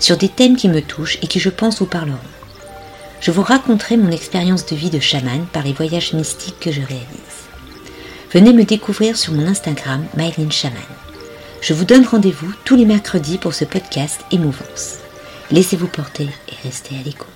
sur 0.00 0.16
des 0.16 0.28
thèmes 0.28 0.56
qui 0.56 0.68
me 0.68 0.82
touchent 0.82 1.18
et 1.22 1.26
qui 1.26 1.38
je 1.38 1.50
pense 1.50 1.78
vous 1.78 1.86
parleront. 1.86 2.18
Je 3.20 3.30
vous 3.30 3.42
raconterai 3.42 3.96
mon 3.96 4.10
expérience 4.10 4.66
de 4.66 4.74
vie 4.74 4.90
de 4.90 4.98
chaman 4.98 5.46
par 5.52 5.62
les 5.62 5.74
voyages 5.74 6.14
mystiques 6.14 6.58
que 6.58 6.72
je 6.72 6.80
réalise. 6.80 7.46
Venez 8.32 8.52
me 8.52 8.64
découvrir 8.64 9.16
sur 9.16 9.34
mon 9.34 9.46
Instagram 9.46 10.04
Mylene 10.16 10.50
Chaman. 10.50 10.80
Je 11.60 11.74
vous 11.74 11.84
donne 11.84 12.06
rendez-vous 12.06 12.50
tous 12.64 12.76
les 12.76 12.86
mercredis 12.86 13.36
pour 13.36 13.52
ce 13.52 13.66
podcast 13.66 14.22
Émouvance. 14.30 14.98
Laissez-vous 15.50 15.88
porter 15.88 16.28
et 16.48 16.54
restez 16.64 16.96
à 16.96 17.02
l'écoute. 17.02 17.28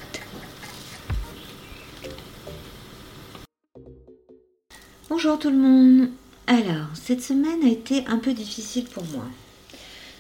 Bonjour 5.11 5.39
tout 5.39 5.51
le 5.51 5.57
monde. 5.57 6.09
Alors, 6.47 6.89
cette 6.95 7.23
semaine 7.23 7.65
a 7.65 7.69
été 7.69 8.05
un 8.07 8.19
peu 8.19 8.33
difficile 8.33 8.85
pour 8.85 9.05
moi. 9.05 9.25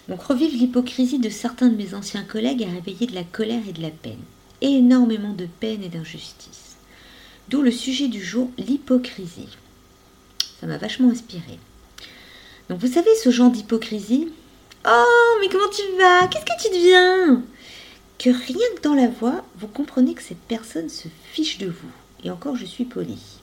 Donc 0.08 0.22
revivre 0.22 0.56
l'hypocrisie 0.56 1.18
de 1.18 1.30
certains 1.30 1.68
de 1.68 1.76
mes 1.76 1.94
anciens 1.94 2.24
collègues 2.24 2.64
a 2.64 2.72
réveillé 2.72 3.06
de 3.06 3.14
la 3.14 3.24
colère 3.24 3.62
et 3.68 3.72
de 3.72 3.82
la 3.82 3.90
peine. 3.90 4.20
Énormément 4.60 5.32
de 5.32 5.46
peine 5.46 5.82
et 5.82 5.88
d'injustice. 5.88 6.76
D'où 7.48 7.62
le 7.62 7.70
sujet 7.70 8.08
du 8.08 8.22
jour, 8.22 8.50
l'hypocrisie. 8.58 9.48
Ça 10.60 10.66
m'a 10.66 10.78
vachement 10.78 11.10
inspiré. 11.10 11.58
Donc 12.68 12.80
vous 12.80 12.92
savez 12.92 13.14
ce 13.22 13.30
genre 13.30 13.50
d'hypocrisie 13.50 14.28
Oh, 14.86 15.38
mais 15.40 15.48
comment 15.48 15.68
tu 15.70 15.82
vas? 15.98 16.26
Qu'est-ce 16.28 16.44
que 16.44 16.68
tu 16.68 16.74
deviens? 16.74 17.42
Que 18.18 18.30
rien 18.30 18.66
que 18.76 18.82
dans 18.82 18.94
la 18.94 19.08
voix, 19.08 19.44
vous 19.58 19.66
comprenez 19.66 20.14
que 20.14 20.22
cette 20.22 20.36
personne 20.36 20.90
se 20.90 21.08
fiche 21.32 21.56
de 21.58 21.66
vous. 21.66 21.90
Et 22.22 22.30
encore, 22.30 22.56
je 22.56 22.66
suis 22.66 22.84
polie. 22.84 23.40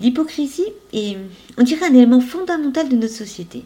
L'hypocrisie 0.00 0.72
est, 0.92 1.16
on 1.58 1.62
dirait, 1.62 1.86
un 1.86 1.94
élément 1.94 2.20
fondamental 2.20 2.88
de 2.88 2.96
notre 2.96 3.14
société. 3.14 3.64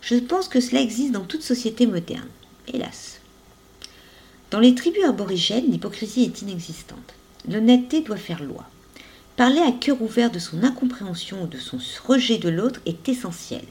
Je 0.00 0.16
pense 0.16 0.48
que 0.48 0.60
cela 0.60 0.80
existe 0.80 1.12
dans 1.12 1.24
toute 1.24 1.42
société 1.42 1.86
moderne, 1.86 2.28
hélas. 2.72 3.20
Dans 4.50 4.60
les 4.60 4.74
tribus 4.74 5.04
aborigènes, 5.04 5.70
l'hypocrisie 5.70 6.24
est 6.24 6.42
inexistante. 6.42 7.14
L'honnêteté 7.50 8.00
doit 8.00 8.16
faire 8.16 8.42
loi. 8.42 8.64
Parler 9.36 9.60
à 9.60 9.72
cœur 9.72 10.00
ouvert 10.00 10.30
de 10.30 10.38
son 10.38 10.64
incompréhension 10.64 11.42
ou 11.42 11.46
de 11.46 11.58
son 11.58 11.78
rejet 12.06 12.38
de 12.38 12.48
l'autre 12.48 12.80
est 12.86 13.08
essentiel. 13.08 13.62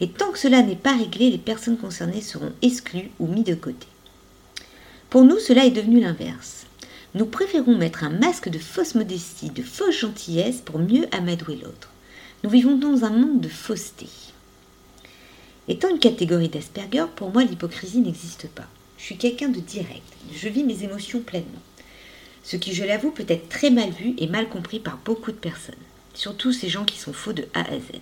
Et 0.00 0.08
tant 0.08 0.30
que 0.30 0.38
cela 0.38 0.62
n'est 0.62 0.76
pas 0.76 0.96
réglé, 0.96 1.30
les 1.30 1.38
personnes 1.38 1.76
concernées 1.76 2.20
seront 2.20 2.52
exclues 2.62 3.10
ou 3.18 3.26
mises 3.26 3.44
de 3.44 3.54
côté. 3.54 3.86
Pour 5.08 5.24
nous, 5.24 5.38
cela 5.38 5.66
est 5.66 5.70
devenu 5.70 6.00
l'inverse. 6.00 6.66
Nous 7.14 7.26
préférons 7.26 7.76
mettre 7.76 8.04
un 8.04 8.10
masque 8.10 8.48
de 8.48 8.58
fausse 8.58 8.94
modestie, 8.94 9.50
de 9.50 9.62
fausse 9.62 9.98
gentillesse 9.98 10.60
pour 10.64 10.78
mieux 10.78 11.06
amadouer 11.12 11.56
l'autre. 11.56 11.90
Nous 12.44 12.50
vivons 12.50 12.76
dans 12.76 13.04
un 13.04 13.10
monde 13.10 13.40
de 13.40 13.48
fausseté. 13.48 14.06
Étant 15.68 15.90
une 15.90 15.98
catégorie 15.98 16.48
d'Asperger, 16.48 17.06
pour 17.14 17.32
moi 17.32 17.44
l'hypocrisie 17.44 18.00
n'existe 18.00 18.48
pas. 18.48 18.66
Je 18.98 19.04
suis 19.04 19.16
quelqu'un 19.16 19.48
de 19.48 19.60
direct, 19.60 20.02
je 20.34 20.48
vis 20.48 20.64
mes 20.64 20.84
émotions 20.84 21.20
pleinement. 21.20 21.62
Ce 22.42 22.56
qui, 22.56 22.74
je 22.74 22.84
l'avoue, 22.84 23.10
peut 23.10 23.26
être 23.28 23.48
très 23.48 23.70
mal 23.70 23.90
vu 23.90 24.14
et 24.18 24.26
mal 24.26 24.48
compris 24.48 24.80
par 24.80 24.98
beaucoup 25.04 25.30
de 25.30 25.36
personnes, 25.36 25.74
surtout 26.14 26.52
ces 26.52 26.68
gens 26.68 26.84
qui 26.84 26.98
sont 26.98 27.12
faux 27.12 27.32
de 27.32 27.46
A 27.54 27.60
à 27.60 27.78
Z. 27.78 28.00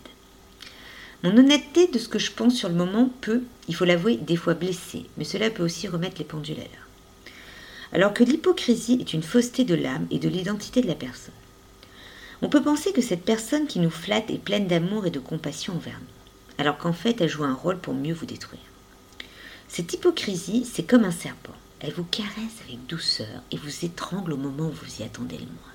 Mon 1.24 1.36
honnêteté 1.36 1.88
de 1.88 1.98
ce 1.98 2.08
que 2.08 2.20
je 2.20 2.30
pense 2.30 2.54
sur 2.54 2.68
le 2.68 2.76
moment 2.76 3.10
peut, 3.20 3.42
il 3.66 3.74
faut 3.74 3.84
l'avouer, 3.84 4.16
des 4.16 4.36
fois 4.36 4.54
blesser, 4.54 5.06
mais 5.16 5.24
cela 5.24 5.50
peut 5.50 5.64
aussi 5.64 5.88
remettre 5.88 6.18
les 6.18 6.24
pendules 6.24 6.54
à 6.54 6.58
l'heure. 6.58 6.88
Alors 7.92 8.14
que 8.14 8.22
l'hypocrisie 8.22 8.98
est 9.00 9.12
une 9.12 9.22
fausseté 9.22 9.64
de 9.64 9.74
l'âme 9.74 10.06
et 10.10 10.18
de 10.18 10.28
l'identité 10.28 10.80
de 10.80 10.86
la 10.86 10.94
personne. 10.94 11.34
On 12.40 12.48
peut 12.48 12.62
penser 12.62 12.92
que 12.92 13.02
cette 13.02 13.24
personne 13.24 13.66
qui 13.66 13.80
nous 13.80 13.90
flatte 13.90 14.30
est 14.30 14.38
pleine 14.38 14.68
d'amour 14.68 15.06
et 15.06 15.10
de 15.10 15.18
compassion 15.18 15.74
envers 15.74 15.98
nous 15.98 16.17
alors 16.58 16.76
qu'en 16.76 16.92
fait 16.92 17.20
elle 17.20 17.28
joue 17.28 17.44
un 17.44 17.54
rôle 17.54 17.78
pour 17.78 17.94
mieux 17.94 18.14
vous 18.14 18.26
détruire. 18.26 18.60
Cette 19.68 19.92
hypocrisie, 19.92 20.66
c'est 20.70 20.82
comme 20.82 21.04
un 21.04 21.10
serpent. 21.10 21.52
Elle 21.80 21.92
vous 21.92 22.04
caresse 22.04 22.62
avec 22.64 22.86
douceur 22.86 23.42
et 23.52 23.56
vous 23.56 23.84
étrangle 23.84 24.32
au 24.32 24.36
moment 24.36 24.68
où 24.68 24.72
vous 24.72 25.00
y 25.00 25.04
attendez 25.04 25.36
le 25.36 25.44
moins. 25.44 25.74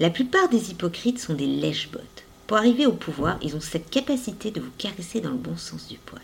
La 0.00 0.10
plupart 0.10 0.48
des 0.48 0.70
hypocrites 0.70 1.20
sont 1.20 1.34
des 1.34 1.46
lèche-bottes. 1.46 2.24
Pour 2.46 2.56
arriver 2.56 2.86
au 2.86 2.92
pouvoir, 2.92 3.38
ils 3.42 3.54
ont 3.54 3.60
cette 3.60 3.90
capacité 3.90 4.50
de 4.50 4.60
vous 4.60 4.70
caresser 4.78 5.20
dans 5.20 5.30
le 5.30 5.36
bon 5.36 5.56
sens 5.56 5.88
du 5.88 5.98
poil. 5.98 6.22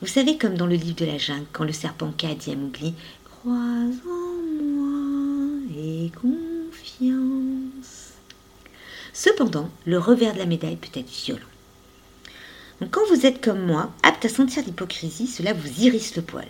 Vous 0.00 0.08
savez, 0.08 0.36
comme 0.36 0.56
dans 0.56 0.66
le 0.66 0.74
livre 0.74 0.96
de 0.96 1.04
la 1.04 1.18
jungle, 1.18 1.46
quand 1.52 1.64
le 1.64 1.72
serpent 1.72 2.10
K 2.10 2.36
dit 2.36 2.52
à 2.52 2.56
Mowgli 2.56 2.94
Crois 3.24 3.52
en 3.52 4.62
moi 4.62 5.60
et 5.76 6.10
confiance. 6.10 8.12
Cependant, 9.12 9.70
le 9.84 9.98
revers 9.98 10.34
de 10.34 10.38
la 10.38 10.46
médaille 10.46 10.76
peut 10.76 10.98
être 10.98 11.10
violent 11.10 11.51
quand 12.90 13.06
vous 13.08 13.26
êtes 13.26 13.42
comme 13.42 13.64
moi, 13.64 13.92
apte 14.02 14.24
à 14.24 14.28
sentir 14.28 14.64
l'hypocrisie, 14.64 15.26
cela 15.26 15.52
vous 15.52 15.82
irrisse 15.82 16.16
le 16.16 16.22
poil. 16.22 16.48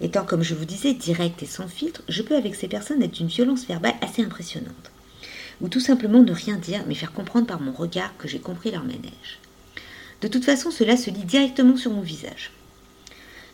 Étant, 0.00 0.24
comme 0.24 0.42
je 0.42 0.54
vous 0.54 0.66
disais, 0.66 0.92
direct 0.92 1.42
et 1.42 1.46
sans 1.46 1.68
filtre, 1.68 2.02
je 2.08 2.22
peux 2.22 2.36
avec 2.36 2.54
ces 2.54 2.68
personnes 2.68 3.02
être 3.02 3.14
d'une 3.14 3.26
violence 3.26 3.66
verbale 3.66 3.94
assez 4.02 4.22
impressionnante. 4.22 4.90
Ou 5.62 5.68
tout 5.68 5.80
simplement 5.80 6.22
ne 6.22 6.32
rien 6.32 6.56
dire, 6.56 6.84
mais 6.86 6.94
faire 6.94 7.12
comprendre 7.12 7.46
par 7.46 7.60
mon 7.60 7.72
regard 7.72 8.14
que 8.18 8.28
j'ai 8.28 8.38
compris 8.38 8.70
leur 8.70 8.84
manège. 8.84 9.40
De 10.20 10.28
toute 10.28 10.44
façon, 10.44 10.70
cela 10.70 10.96
se 10.96 11.10
lit 11.10 11.24
directement 11.24 11.76
sur 11.76 11.90
mon 11.90 12.02
visage. 12.02 12.50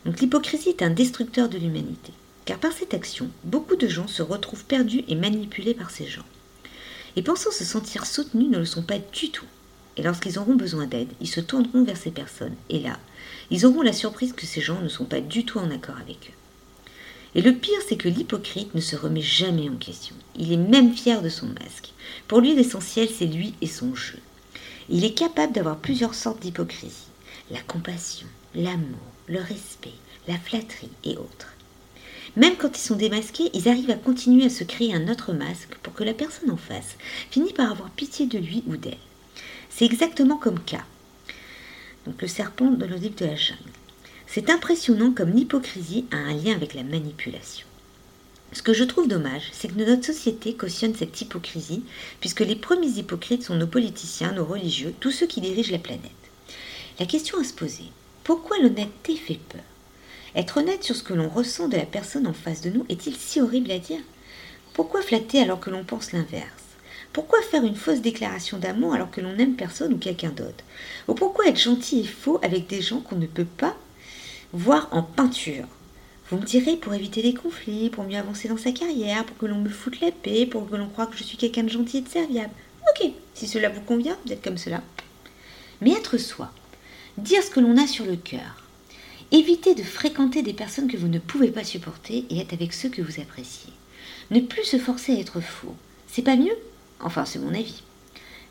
Donc 0.04 0.20
l'hypocrisie 0.20 0.70
est 0.70 0.82
un 0.82 0.90
destructeur 0.90 1.48
de 1.48 1.58
l'humanité. 1.58 2.12
Car 2.44 2.58
par 2.58 2.72
cette 2.72 2.94
action, 2.94 3.30
beaucoup 3.44 3.76
de 3.76 3.86
gens 3.86 4.08
se 4.08 4.22
retrouvent 4.22 4.64
perdus 4.64 5.04
et 5.06 5.14
manipulés 5.14 5.74
par 5.74 5.90
ces 5.90 6.06
gens. 6.06 6.26
Et 7.14 7.22
pensant 7.22 7.52
se 7.52 7.64
sentir 7.64 8.06
soutenus 8.06 8.48
ne 8.48 8.58
le 8.58 8.64
sont 8.64 8.82
pas 8.82 8.98
du 8.98 9.30
tout. 9.30 9.46
Et 9.96 10.02
lorsqu'ils 10.02 10.38
auront 10.38 10.54
besoin 10.54 10.86
d'aide, 10.86 11.10
ils 11.20 11.28
se 11.28 11.40
tourneront 11.40 11.84
vers 11.84 11.96
ces 11.96 12.10
personnes. 12.10 12.54
Et 12.70 12.80
là, 12.80 12.98
ils 13.50 13.66
auront 13.66 13.82
la 13.82 13.92
surprise 13.92 14.32
que 14.32 14.46
ces 14.46 14.60
gens 14.60 14.80
ne 14.80 14.88
sont 14.88 15.04
pas 15.04 15.20
du 15.20 15.44
tout 15.44 15.58
en 15.58 15.70
accord 15.70 15.96
avec 16.00 16.30
eux. 16.30 16.42
Et 17.34 17.42
le 17.42 17.54
pire, 17.54 17.80
c'est 17.86 17.96
que 17.96 18.08
l'hypocrite 18.08 18.74
ne 18.74 18.80
se 18.80 18.96
remet 18.96 19.22
jamais 19.22 19.68
en 19.68 19.76
question. 19.76 20.14
Il 20.36 20.52
est 20.52 20.56
même 20.58 20.92
fier 20.92 21.22
de 21.22 21.28
son 21.28 21.46
masque. 21.46 21.92
Pour 22.28 22.40
lui, 22.40 22.54
l'essentiel, 22.54 23.08
c'est 23.08 23.26
lui 23.26 23.54
et 23.60 23.66
son 23.66 23.94
jeu. 23.94 24.18
Il 24.90 25.04
est 25.04 25.14
capable 25.14 25.52
d'avoir 25.52 25.78
plusieurs 25.78 26.14
sortes 26.14 26.40
d'hypocrisie. 26.40 27.08
La 27.50 27.60
compassion, 27.60 28.26
l'amour, 28.54 29.00
le 29.28 29.40
respect, 29.40 29.94
la 30.28 30.38
flatterie 30.38 30.90
et 31.04 31.16
autres. 31.16 31.54
Même 32.36 32.56
quand 32.56 32.76
ils 32.76 32.82
sont 32.82 32.96
démasqués, 32.96 33.50
ils 33.54 33.68
arrivent 33.68 33.90
à 33.90 33.94
continuer 33.94 34.46
à 34.46 34.50
se 34.50 34.64
créer 34.64 34.94
un 34.94 35.08
autre 35.08 35.32
masque 35.32 35.76
pour 35.82 35.92
que 35.92 36.04
la 36.04 36.14
personne 36.14 36.50
en 36.50 36.56
face 36.56 36.96
finisse 37.30 37.52
par 37.52 37.70
avoir 37.70 37.90
pitié 37.90 38.26
de 38.26 38.38
lui 38.38 38.62
ou 38.66 38.76
d'elle. 38.76 38.96
C'est 39.74 39.86
exactement 39.86 40.36
comme 40.36 40.60
K. 40.60 40.76
Donc 42.06 42.20
le 42.20 42.28
serpent 42.28 42.70
de 42.70 42.84
l'Oedipe 42.84 43.18
de 43.18 43.26
la 43.26 43.36
jungle. 43.36 43.60
C'est 44.26 44.50
impressionnant 44.50 45.12
comme 45.12 45.30
l'hypocrisie 45.30 46.04
a 46.10 46.16
un 46.16 46.34
lien 46.34 46.54
avec 46.54 46.74
la 46.74 46.82
manipulation. 46.82 47.66
Ce 48.52 48.60
que 48.62 48.74
je 48.74 48.84
trouve 48.84 49.08
dommage, 49.08 49.48
c'est 49.52 49.68
que 49.68 49.82
notre 49.82 50.04
société 50.04 50.54
cautionne 50.54 50.94
cette 50.94 51.18
hypocrisie, 51.20 51.84
puisque 52.20 52.40
les 52.40 52.56
premiers 52.56 52.98
hypocrites 52.98 53.44
sont 53.44 53.54
nos 53.54 53.66
politiciens, 53.66 54.32
nos 54.32 54.44
religieux, 54.44 54.94
tous 55.00 55.10
ceux 55.10 55.26
qui 55.26 55.40
dirigent 55.40 55.72
la 55.72 55.78
planète. 55.78 56.10
La 57.00 57.06
question 57.06 57.38
à 57.40 57.44
se 57.44 57.54
poser, 57.54 57.84
pourquoi 58.24 58.58
l'honnêteté 58.58 59.16
fait 59.16 59.40
peur? 59.48 59.62
Être 60.34 60.58
honnête 60.58 60.84
sur 60.84 60.96
ce 60.96 61.02
que 61.02 61.14
l'on 61.14 61.30
ressent 61.30 61.68
de 61.68 61.76
la 61.76 61.86
personne 61.86 62.26
en 62.26 62.34
face 62.34 62.60
de 62.60 62.70
nous 62.70 62.84
est-il 62.90 63.16
si 63.16 63.40
horrible 63.40 63.70
à 63.70 63.78
dire? 63.78 64.00
Pourquoi 64.74 65.00
flatter 65.00 65.40
alors 65.40 65.60
que 65.60 65.70
l'on 65.70 65.84
pense 65.84 66.12
l'inverse? 66.12 66.61
Pourquoi 67.12 67.42
faire 67.42 67.64
une 67.64 67.76
fausse 67.76 68.00
déclaration 68.00 68.58
d'amour 68.58 68.94
alors 68.94 69.10
que 69.10 69.20
l'on 69.20 69.34
n'aime 69.34 69.54
personne 69.54 69.92
ou 69.92 69.98
quelqu'un 69.98 70.30
d'autre 70.30 70.64
Ou 71.08 71.14
pourquoi 71.14 71.46
être 71.46 71.60
gentil 71.60 72.00
et 72.00 72.06
faux 72.06 72.40
avec 72.42 72.66
des 72.68 72.80
gens 72.80 73.00
qu'on 73.00 73.16
ne 73.16 73.26
peut 73.26 73.44
pas 73.44 73.76
voir 74.54 74.88
en 74.92 75.02
peinture 75.02 75.66
Vous 76.30 76.38
me 76.38 76.46
direz 76.46 76.76
pour 76.76 76.94
éviter 76.94 77.20
des 77.20 77.34
conflits, 77.34 77.90
pour 77.90 78.04
mieux 78.04 78.16
avancer 78.16 78.48
dans 78.48 78.56
sa 78.56 78.72
carrière, 78.72 79.26
pour 79.26 79.36
que 79.36 79.44
l'on 79.44 79.58
me 79.58 79.68
foute 79.68 80.00
la 80.00 80.10
paix, 80.10 80.46
pour 80.46 80.68
que 80.70 80.76
l'on 80.76 80.88
croie 80.88 81.06
que 81.06 81.16
je 81.18 81.22
suis 81.22 81.36
quelqu'un 81.36 81.64
de 81.64 81.68
gentil 81.68 81.98
et 81.98 82.02
de 82.02 82.08
serviable. 82.08 82.54
Ok, 82.90 83.10
si 83.34 83.46
cela 83.46 83.68
vous 83.68 83.82
convient, 83.82 84.16
vous 84.24 84.32
êtes 84.32 84.42
comme 84.42 84.58
cela. 84.58 84.80
Mais 85.82 85.92
être 85.92 86.16
soi, 86.16 86.50
dire 87.18 87.42
ce 87.42 87.50
que 87.50 87.60
l'on 87.60 87.76
a 87.76 87.86
sur 87.86 88.06
le 88.06 88.16
cœur, 88.16 88.64
éviter 89.32 89.74
de 89.74 89.82
fréquenter 89.82 90.40
des 90.40 90.54
personnes 90.54 90.90
que 90.90 90.96
vous 90.96 91.08
ne 91.08 91.18
pouvez 91.18 91.50
pas 91.50 91.64
supporter 91.64 92.24
et 92.30 92.40
être 92.40 92.54
avec 92.54 92.72
ceux 92.72 92.88
que 92.88 93.02
vous 93.02 93.20
appréciez. 93.20 93.72
Ne 94.30 94.40
plus 94.40 94.64
se 94.64 94.78
forcer 94.78 95.16
à 95.16 95.20
être 95.20 95.40
faux. 95.40 95.74
C'est 96.06 96.22
pas 96.22 96.36
mieux? 96.36 96.56
Enfin, 97.02 97.24
c'est 97.24 97.38
mon 97.38 97.54
avis. 97.54 97.82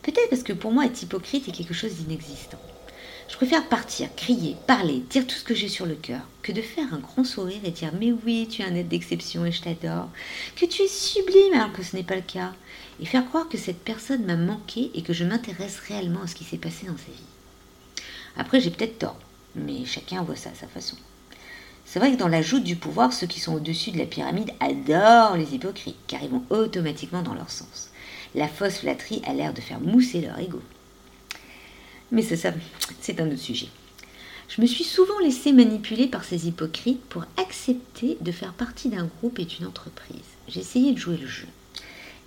Peut-être 0.01 0.29
parce 0.29 0.43
que 0.43 0.53
pour 0.53 0.71
moi, 0.71 0.85
être 0.85 1.01
hypocrite 1.01 1.47
est 1.47 1.51
quelque 1.51 1.73
chose 1.73 1.95
d'inexistant. 1.95 2.59
Je 3.29 3.37
préfère 3.37 3.65
partir, 3.69 4.13
crier, 4.15 4.57
parler, 4.67 5.03
dire 5.09 5.25
tout 5.25 5.35
ce 5.35 5.43
que 5.45 5.55
j'ai 5.55 5.69
sur 5.69 5.85
le 5.85 5.95
cœur, 5.95 6.21
que 6.41 6.51
de 6.51 6.61
faire 6.61 6.93
un 6.93 6.99
grand 6.99 7.23
sourire 7.23 7.61
et 7.63 7.71
dire 7.71 7.91
Mais 7.97 8.11
oui, 8.11 8.47
tu 8.49 8.61
es 8.61 8.65
un 8.65 8.75
être 8.75 8.89
d'exception 8.89 9.45
et 9.45 9.53
je 9.53 9.61
t'adore, 9.61 10.09
que 10.57 10.65
tu 10.65 10.81
es 10.81 10.87
sublime 10.87 11.53
alors 11.53 11.71
que 11.71 11.81
ce 11.81 11.95
n'est 11.95 12.03
pas 12.03 12.15
le 12.15 12.21
cas, 12.21 12.51
et 12.99 13.05
faire 13.05 13.25
croire 13.25 13.47
que 13.47 13.57
cette 13.57 13.83
personne 13.83 14.25
m'a 14.25 14.35
manqué 14.35 14.91
et 14.95 15.01
que 15.01 15.13
je 15.13 15.23
m'intéresse 15.23 15.79
réellement 15.87 16.23
à 16.23 16.27
ce 16.27 16.35
qui 16.35 16.43
s'est 16.43 16.57
passé 16.57 16.87
dans 16.87 16.97
sa 16.97 17.11
vie. 17.11 18.03
Après, 18.35 18.59
j'ai 18.59 18.69
peut-être 18.69 18.99
tort, 18.99 19.19
mais 19.55 19.85
chacun 19.85 20.23
voit 20.23 20.35
ça 20.35 20.49
à 20.49 20.55
sa 20.55 20.67
façon. 20.67 20.97
C'est 21.85 21.99
vrai 21.99 22.11
que 22.11 22.17
dans 22.17 22.27
la 22.27 22.41
joute 22.41 22.63
du 22.63 22.75
pouvoir, 22.75 23.13
ceux 23.13 23.27
qui 23.27 23.39
sont 23.39 23.53
au-dessus 23.53 23.91
de 23.91 23.97
la 23.97 24.05
pyramide 24.05 24.51
adorent 24.59 25.37
les 25.37 25.55
hypocrites, 25.55 25.97
car 26.07 26.21
ils 26.21 26.29
vont 26.29 26.43
automatiquement 26.49 27.21
dans 27.21 27.33
leur 27.33 27.49
sens. 27.49 27.90
La 28.33 28.47
fausse 28.47 28.79
flatterie 28.79 29.21
a 29.25 29.33
l'air 29.33 29.53
de 29.53 29.61
faire 29.61 29.81
mousser 29.81 30.21
leur 30.21 30.39
ego. 30.39 30.61
Mais 32.11 32.21
c'est 32.21 32.37
ça, 32.37 32.53
c'est 32.99 33.19
un 33.19 33.27
autre 33.27 33.37
sujet. 33.37 33.67
Je 34.47 34.61
me 34.61 34.67
suis 34.67 34.83
souvent 34.83 35.17
laissé 35.19 35.53
manipuler 35.53 36.07
par 36.07 36.23
ces 36.23 36.47
hypocrites 36.47 37.01
pour 37.05 37.25
accepter 37.37 38.17
de 38.19 38.31
faire 38.31 38.53
partie 38.53 38.89
d'un 38.89 39.05
groupe 39.05 39.39
et 39.39 39.45
d'une 39.45 39.65
entreprise. 39.65 40.17
Essayé 40.53 40.91
de 40.91 40.97
jouer 40.97 41.17
le 41.17 41.27
jeu. 41.27 41.47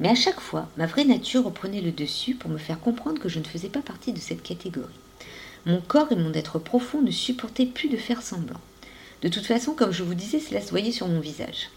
Mais 0.00 0.08
à 0.08 0.14
chaque 0.14 0.40
fois, 0.40 0.68
ma 0.76 0.86
vraie 0.86 1.04
nature 1.04 1.44
reprenait 1.44 1.82
le 1.82 1.92
dessus 1.92 2.34
pour 2.34 2.50
me 2.50 2.58
faire 2.58 2.80
comprendre 2.80 3.20
que 3.20 3.28
je 3.28 3.38
ne 3.38 3.44
faisais 3.44 3.68
pas 3.68 3.82
partie 3.82 4.12
de 4.12 4.20
cette 4.20 4.42
catégorie. 4.42 4.88
Mon 5.66 5.80
corps 5.80 6.12
et 6.12 6.16
mon 6.16 6.32
être 6.32 6.58
profond 6.58 7.00
ne 7.02 7.10
supportaient 7.10 7.66
plus 7.66 7.88
de 7.88 7.96
faire 7.96 8.22
semblant. 8.22 8.60
De 9.22 9.28
toute 9.28 9.46
façon, 9.46 9.72
comme 9.72 9.92
je 9.92 10.02
vous 10.02 10.14
disais, 10.14 10.40
cela 10.40 10.60
se 10.60 10.70
voyait 10.70 10.92
sur 10.92 11.08
mon 11.08 11.20
visage. 11.20 11.70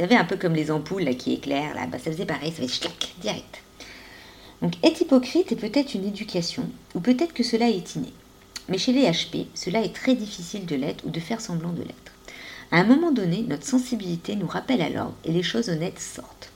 Vous 0.00 0.06
savez, 0.06 0.16
un 0.16 0.24
peu 0.24 0.36
comme 0.36 0.54
les 0.54 0.70
ampoules 0.70 1.14
qui 1.14 1.34
éclairent, 1.34 1.74
là, 1.74 1.86
bah, 1.86 1.98
ça 1.98 2.10
faisait 2.10 2.24
pareil, 2.24 2.52
ça 2.52 2.62
fait 2.62 2.68
schlac, 2.68 3.12
direct. 3.20 3.60
Donc 4.62 4.72
être 4.82 5.02
hypocrite 5.02 5.52
est 5.52 5.56
peut-être 5.56 5.92
une 5.92 6.06
éducation, 6.06 6.66
ou 6.94 7.00
peut-être 7.00 7.34
que 7.34 7.42
cela 7.42 7.68
est 7.68 7.96
inné. 7.96 8.10
Mais 8.70 8.78
chez 8.78 8.94
les 8.94 9.02
HP, 9.02 9.44
cela 9.54 9.84
est 9.84 9.94
très 9.94 10.14
difficile 10.14 10.64
de 10.64 10.74
l'être 10.74 11.04
ou 11.04 11.10
de 11.10 11.20
faire 11.20 11.42
semblant 11.42 11.74
de 11.74 11.82
l'être. 11.82 12.14
À 12.70 12.78
un 12.78 12.84
moment 12.84 13.12
donné, 13.12 13.44
notre 13.46 13.66
sensibilité 13.66 14.36
nous 14.36 14.46
rappelle 14.46 14.80
à 14.80 14.88
l'ordre 14.88 15.16
et 15.26 15.32
les 15.32 15.42
choses 15.42 15.68
honnêtes 15.68 16.00
sortent. 16.00 16.50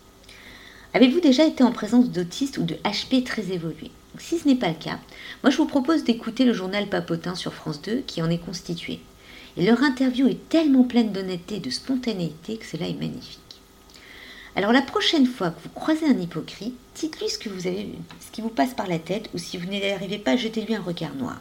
Avez-vous 0.94 1.20
déjà 1.20 1.44
été 1.44 1.62
en 1.62 1.72
présence 1.72 2.08
d'autistes 2.08 2.56
ou 2.56 2.62
de 2.62 2.76
HP 2.76 3.24
très 3.24 3.52
évolués? 3.52 3.90
Si 4.16 4.38
ce 4.38 4.48
n'est 4.48 4.54
pas 4.54 4.68
le 4.68 4.74
cas, 4.74 4.98
moi 5.42 5.50
je 5.50 5.58
vous 5.58 5.66
propose 5.66 6.04
d'écouter 6.04 6.46
le 6.46 6.54
journal 6.54 6.86
Papotin 6.86 7.34
sur 7.34 7.52
France 7.52 7.82
2 7.82 8.04
qui 8.06 8.22
en 8.22 8.30
est 8.30 8.38
constitué. 8.38 9.00
Et 9.56 9.64
leur 9.64 9.82
interview 9.82 10.26
est 10.26 10.48
tellement 10.48 10.84
pleine 10.84 11.12
d'honnêteté 11.12 11.56
et 11.56 11.60
de 11.60 11.70
spontanéité 11.70 12.56
que 12.56 12.66
cela 12.66 12.88
est 12.88 13.00
magnifique. 13.00 13.40
Alors 14.56 14.72
la 14.72 14.82
prochaine 14.82 15.26
fois 15.26 15.50
que 15.50 15.62
vous 15.62 15.68
croisez 15.74 16.06
un 16.06 16.18
hypocrite, 16.18 16.74
dites-lui 16.94 17.28
ce 17.28 17.38
que 17.38 17.48
vous 17.48 17.66
avez 17.66 17.88
ce 18.20 18.30
qui 18.30 18.40
vous 18.40 18.48
passe 18.48 18.74
par 18.74 18.86
la 18.86 18.98
tête, 18.98 19.28
ou 19.34 19.38
si 19.38 19.56
vous 19.56 19.66
n'y 19.66 19.84
arrivez 19.84 20.18
pas, 20.18 20.36
jetez-lui 20.36 20.74
un 20.74 20.82
regard 20.82 21.14
noir. 21.14 21.40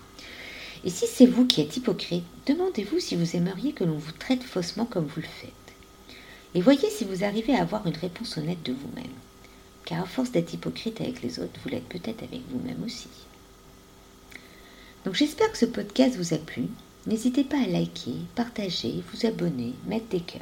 Et 0.84 0.90
si 0.90 1.06
c'est 1.08 1.28
vous 1.28 1.46
qui 1.46 1.62
êtes 1.62 1.78
hypocrite, 1.78 2.26
demandez-vous 2.46 3.00
si 3.00 3.16
vous 3.16 3.36
aimeriez 3.36 3.72
que 3.72 3.84
l'on 3.84 3.98
vous 3.98 4.12
traite 4.12 4.44
faussement 4.44 4.86
comme 4.86 5.06
vous 5.06 5.22
le 5.22 5.28
faites. 5.28 5.52
Et 6.56 6.62
voyez 6.62 6.90
si 6.90 7.06
vous 7.06 7.24
arrivez 7.24 7.56
à 7.56 7.62
avoir 7.62 7.88
une 7.88 7.96
réponse 7.96 8.38
honnête 8.38 8.64
de 8.64 8.74
vous-même. 8.74 9.06
Car 9.86 10.04
à 10.04 10.06
force 10.06 10.32
d'être 10.32 10.54
hypocrite 10.54 11.02
avec 11.02 11.22
les 11.22 11.40
autres, 11.40 11.60
vous 11.64 11.70
l'êtes 11.70 11.88
peut-être 11.88 12.24
avec 12.24 12.42
vous-même 12.50 12.84
aussi. 12.86 13.08
Donc 15.06 15.16
j'espère 15.16 15.52
que 15.52 15.58
ce 15.58 15.66
podcast 15.66 16.16
vous 16.16 16.34
a 16.34 16.38
plu. 16.38 16.64
N'hésitez 17.06 17.44
pas 17.44 17.62
à 17.62 17.68
liker, 17.68 18.16
partager, 18.34 19.04
vous 19.12 19.26
abonner, 19.26 19.74
mettre 19.88 20.08
des 20.08 20.22
cœurs. 20.22 20.42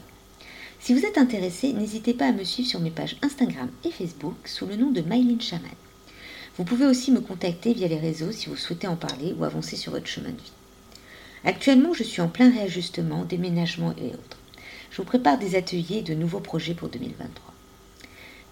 Si 0.79 0.93
vous 0.93 1.05
êtes 1.05 1.17
intéressé, 1.17 1.73
n'hésitez 1.73 2.13
pas 2.13 2.27
à 2.27 2.31
me 2.31 2.43
suivre 2.43 2.69
sur 2.69 2.79
mes 2.79 2.91
pages 2.91 3.17
Instagram 3.23 3.69
et 3.83 3.89
Facebook 3.89 4.35
sous 4.45 4.67
le 4.67 4.75
nom 4.75 4.91
de 4.91 5.01
Mylene 5.01 5.41
Chaman. 5.41 5.71
Vous 6.57 6.63
pouvez 6.63 6.85
aussi 6.85 7.11
me 7.11 7.21
contacter 7.21 7.73
via 7.73 7.87
les 7.87 7.97
réseaux 7.97 8.31
si 8.31 8.47
vous 8.47 8.55
souhaitez 8.55 8.87
en 8.87 8.95
parler 8.95 9.33
ou 9.37 9.43
avancer 9.43 9.75
sur 9.75 9.91
votre 9.91 10.05
chemin 10.05 10.29
de 10.29 10.37
vie. 10.37 10.51
Actuellement, 11.45 11.93
je 11.93 12.03
suis 12.03 12.21
en 12.21 12.27
plein 12.27 12.51
réajustement, 12.51 13.25
déménagement 13.25 13.95
et 13.97 14.13
autres. 14.13 14.37
Je 14.91 14.97
vous 14.97 15.03
prépare 15.03 15.39
des 15.39 15.55
ateliers 15.55 15.97
et 15.97 16.03
de 16.03 16.13
nouveaux 16.13 16.41
projets 16.41 16.75
pour 16.75 16.89
2023. 16.89 17.53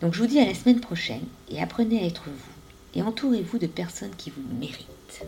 Donc 0.02 0.16
je 0.16 0.20
vous 0.20 0.28
dis 0.28 0.40
à 0.40 0.46
la 0.46 0.56
semaine 0.56 0.80
prochaine 0.80 1.26
et 1.52 1.62
apprenez 1.62 2.02
à 2.02 2.06
être 2.06 2.24
vous 2.26 3.00
et 3.00 3.04
entourez-vous 3.04 3.60
de 3.60 3.68
personnes 3.68 4.16
qui 4.18 4.32
vous 4.32 4.42
méritent. 4.60 5.24